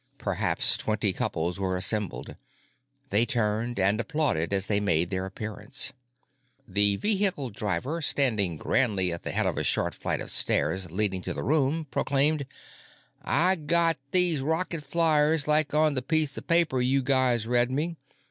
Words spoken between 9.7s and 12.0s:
flight of stairs leading to the room,